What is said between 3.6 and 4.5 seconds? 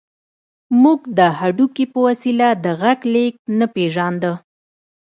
پېژانده